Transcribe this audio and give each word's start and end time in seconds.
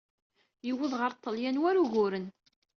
Yewweḍ 0.67 0.93
ɣer 0.97 1.11
Ṭṭalyan 1.17 1.59
war 1.61 1.75
uguren. 1.83 2.25